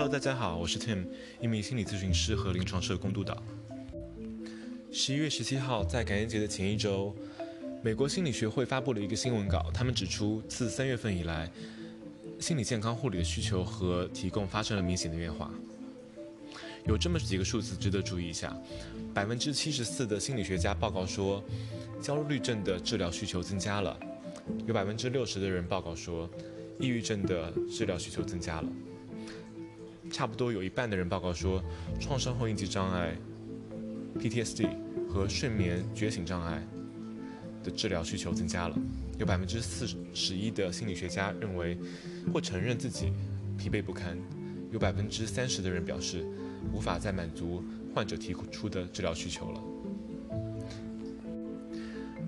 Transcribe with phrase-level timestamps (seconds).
[0.00, 1.04] Hello，大家好，我是 Tim，
[1.42, 3.36] 一名心理咨询师和临床社工督导。
[4.90, 7.14] 十一月十七号，在感恩节的前一周，
[7.82, 11.50] 美国心理学会发布了一个新闻稿，他们指出，自三月份以来，
[12.38, 15.50] 心理健康护理的需求和提供发生了明显的变化。
[16.86, 18.56] 有这么几个数字值得注意一下：
[19.12, 21.44] 百分之七十四的心理学家报告说，
[22.00, 23.94] 焦虑症的治疗需求增加了；
[24.66, 26.26] 有百分之六十的人报告说，
[26.78, 28.68] 抑郁症的治疗需求增加了。
[30.10, 31.62] 差不多有一半的人报告说，
[31.98, 33.16] 创伤后应激障碍
[34.18, 34.68] （PTSD）
[35.08, 36.66] 和睡眠觉醒障碍
[37.62, 38.76] 的治疗需求增加了。
[39.18, 41.78] 有百分之四十一的心理学家认为
[42.32, 43.12] 或承认自己
[43.56, 44.18] 疲惫不堪。
[44.70, 46.24] 有百分之三十的人表示。
[46.74, 47.64] 无法再满足
[47.94, 49.62] 患者提出的治疗需求了。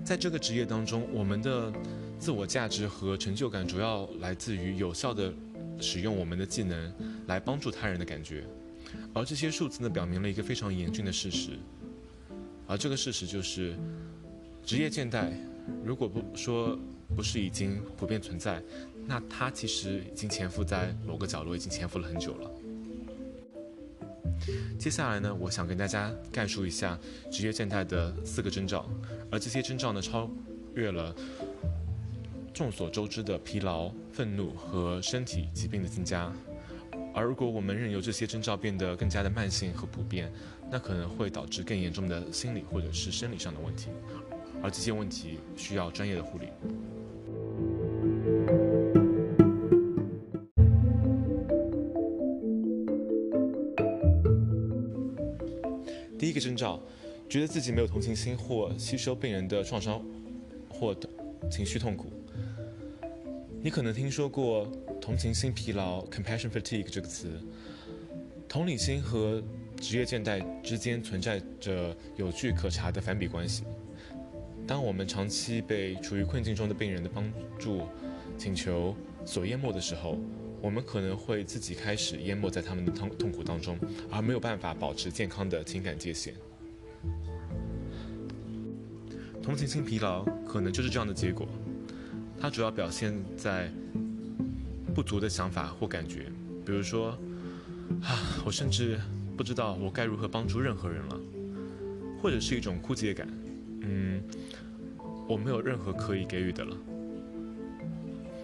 [0.03, 1.71] 在这个职业当中，我们的
[2.17, 5.31] 自我价值和成就感主要来自于有效的
[5.79, 6.91] 使用我们的技能
[7.27, 8.45] 来帮助他人的感觉。
[9.13, 11.51] 而这些数字呢，表明了一个非常严峻的事实。
[12.67, 13.75] 而这个事实就是，
[14.63, 15.31] 职业倦怠，
[15.83, 16.77] 如果不说
[17.15, 18.61] 不是已经普遍存在，
[19.05, 22.51] 那它其实已经潜伏在某个角落，已经潜伏了很久了。
[24.77, 26.99] 接下来呢，我想跟大家概述一下
[27.31, 28.89] 职业倦怠的四个征兆，
[29.31, 30.29] 而这些征兆呢，超
[30.75, 31.15] 越了
[32.53, 36.31] 众所周知的疲劳、愤怒和身体疾病的增加。
[37.13, 40.31] 而如果我们任由这些征兆变得更加的慢性和普遍，
[40.71, 43.89] 那可能会导致更严重的心理或者是生理上的问题，
[44.63, 46.47] 而这些问题需要专业的护理。
[56.17, 56.81] 第一个征兆，
[57.29, 60.01] 觉得自己没有同情心或吸收病人的创伤
[60.69, 60.95] 或
[61.51, 62.11] 情绪痛苦。
[63.63, 64.69] 你可能听说过
[64.99, 67.29] 同情心疲劳 （compassion fatigue） 这个词。
[68.45, 69.41] 同理心和
[69.79, 73.63] 职业倦怠之间存在着有据可查的反比关系。
[74.67, 77.23] 当我们长期被处于困境中的病人的帮
[77.57, 77.83] 助
[78.37, 78.93] 请求
[79.23, 80.17] 所淹没的时候，
[80.61, 83.79] 我们可能会自己开始淹没在他们的痛痛苦当中，
[84.11, 86.33] 而没有办法保持健康的情感界限。
[89.41, 91.47] 同情心疲劳可能就是这样的结果，
[92.43, 93.71] 它主要表现在
[94.93, 96.29] 不足的想法或感觉，
[96.65, 97.17] 比如说，
[98.01, 98.99] 啊，我甚至
[99.37, 101.17] 不知道我该如何帮助任何人了，
[102.21, 103.25] 或者是一种枯竭感，
[103.79, 104.21] 嗯，
[105.25, 106.75] 我没有任何可以给予的了。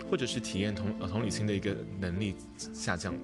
[0.10, 2.36] 或者是体验同同理心的一个能力
[2.74, 3.20] 下降了，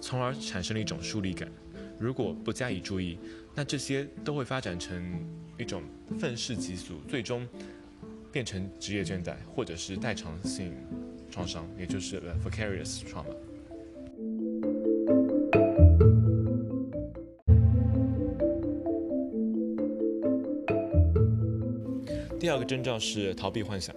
[0.00, 1.52] 从而产生了一种疏离感。
[2.00, 3.18] 如果不加以注意，
[3.54, 5.22] 那这些都会发展成
[5.58, 5.82] 一种
[6.18, 7.46] 愤世嫉俗，最终
[8.36, 10.70] 变成职业倦怠，或者是代偿性
[11.30, 13.24] 创伤，也就是 vicarious trauma。
[22.38, 23.96] 第二个征兆是逃避幻想。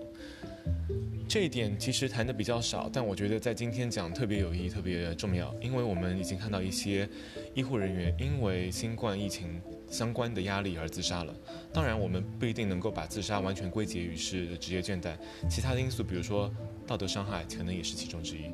[1.27, 7.05] 这一点其实谈的比较少，但我觉得在今天讲特别有意义、特别重要，因为我们已经看到一些
[7.53, 11.35] 医护人员因为新冠疫情相关的压力而自杀了。
[11.73, 15.17] 当然，我们不一定能够把自杀完全归结于是职业倦怠，
[15.49, 16.51] 其他的因素，比如说
[16.85, 18.51] 道德伤害，可能也是其中之一。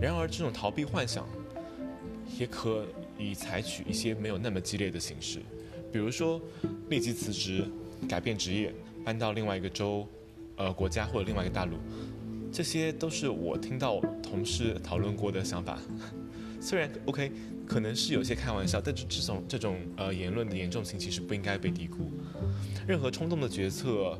[0.00, 1.28] 然而，这种逃避幻想
[2.38, 2.86] 也可
[3.18, 5.40] 以采取一些没有那么激烈的形式，
[5.92, 6.40] 比如说
[6.88, 7.64] 立即辞职、
[8.08, 8.74] 改变职业、
[9.04, 10.06] 搬到另外一个州。
[10.58, 11.78] 呃，国家或者另外一个大陆，
[12.52, 15.78] 这些都是我听到同事讨论过的想法。
[16.62, 17.32] 虽然 OK，
[17.66, 22.12] 可能是有些开玩笑，但这这种这种呃言论的严重性其实不应该被低估。
[22.86, 24.16] 任何冲动的决策，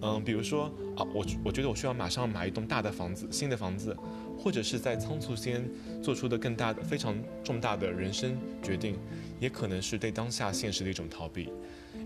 [0.00, 0.64] 嗯，比如说
[0.96, 3.94] 啊，我我觉得我需要马上买一栋大的房子，新的房子，
[4.38, 5.62] 或者是在仓促间
[6.02, 7.14] 做出的更大的、非常
[7.44, 8.96] 重大的人生决定，
[9.38, 11.50] 也可能是对当下现实的一种逃避。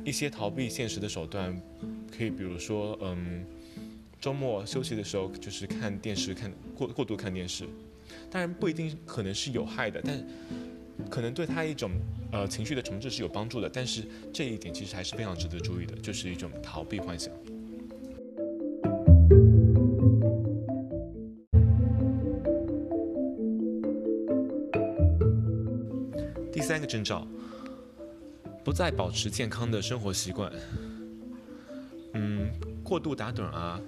[0.04, 1.56] 一些逃避现实的手段，
[2.10, 3.46] 可以比如说，嗯。
[4.20, 7.64] 周末休息的时候，就是看电视，看过过度看电视，
[8.28, 10.26] 当然不一定可能是有害的，但
[11.08, 11.92] 可能对他一种
[12.32, 13.70] 呃情绪的重置是有帮助的。
[13.72, 17.32] 但是这一点其实还是非常值得注意的，就是一种逃避幻想。
[26.52, 27.24] 第三个征兆，
[28.64, 30.52] 不再保持健康的生活习惯，
[32.14, 32.50] 嗯，
[32.82, 33.80] 过度打盹啊。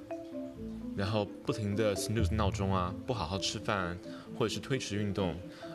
[1.01, 3.99] 然后不停的 snooze 闹钟啊，不好好吃饭，
[4.37, 5.35] 或者是推迟运动，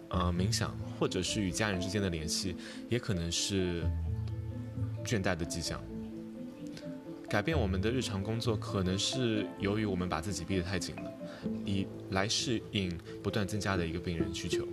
[0.09, 2.55] 呃，冥想，或者是与家人之间的联系，
[2.89, 3.81] 也可能是
[5.03, 5.81] 倦怠的迹象。
[7.27, 11.11] 改变我们的日常工作，可能是由于我们把自己逼得太紧了，
[11.65, 14.63] 以来适应不断增加的一个病人需求。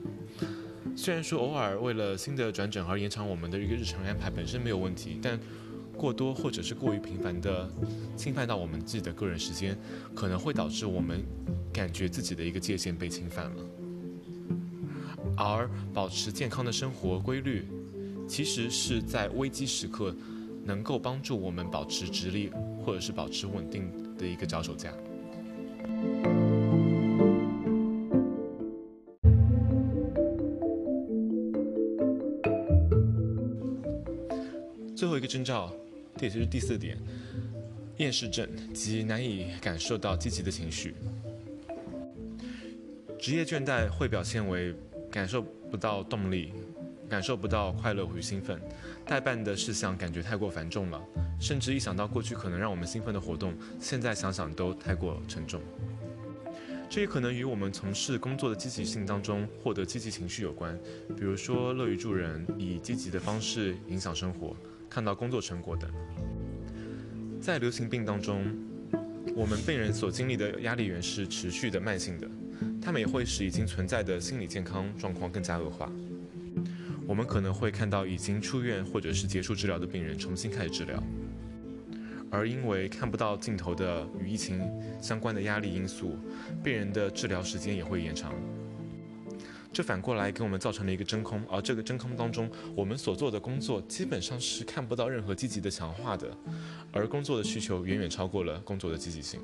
[0.95, 5.41] 虽然说偶尔为了新的转诊而延长我们的一个日常安排本身没有问题，但
[5.97, 7.71] 过多或者是过于频繁的
[8.17, 9.77] 侵犯到我们自己的个人时间，
[10.15, 11.23] 可能会导致我们
[11.73, 13.65] 感觉自己的一个界限被侵犯了。
[15.37, 17.67] 而保持健康的生活规律，
[18.29, 20.15] 其实是在危机时刻
[20.65, 22.51] 能够帮助我们保持直立
[22.85, 24.93] 或者是保持稳定的一个脚手架。
[34.95, 35.73] 最后一个征兆，
[36.23, 36.97] 这也就是第四点，
[37.97, 40.95] 厌世症及难以感受到积极的情绪。
[43.19, 44.73] 职业倦怠会表现为
[45.11, 46.53] 感受不到动力，
[47.09, 48.61] 感受不到快乐与兴奋，
[49.05, 51.03] 代办的事项感觉太过繁重了，
[51.41, 55.61] 甚至一想到过去可能让我们兴奋的活动，现在想想都太过沉重。
[56.89, 60.79] 这也可能与我们从事工作的积极性当中获得积极情绪有关，
[61.17, 64.55] 比如说乐于助人，以积极的方式影响生活。
[64.93, 65.91] 看到工作成果等，
[67.41, 68.45] 在流行病当中，
[69.35, 72.29] 我们病人所经历的压力源是持续的、慢性的，
[72.79, 75.91] 他们也会使已经存在的心理健康状况更加恶化。
[77.07, 81.03] 我们可能会看到已经出院或者是结束治疗的病人重新开始治疗，
[82.31, 84.61] 而因为看不到尽头的与疫情
[85.01, 86.19] 相关的压力因素，
[86.63, 88.35] 病人的治疗时间也会延长。
[89.73, 96.37] 这反过来给我们造成了一个真空，而这个真空当中，我们所做的工作基本上是看不到任何积极的强化的，
[96.93, 99.41] 而工作的需求远远超过了工作的积极性。